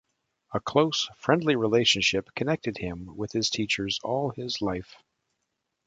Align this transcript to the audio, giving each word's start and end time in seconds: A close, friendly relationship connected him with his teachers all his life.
A 0.51 0.59
close, 0.59 1.09
friendly 1.15 1.55
relationship 1.55 2.33
connected 2.33 2.79
him 2.79 3.15
with 3.15 3.33
his 3.33 3.51
teachers 3.51 3.99
all 4.03 4.31
his 4.31 4.59
life. 4.59 4.95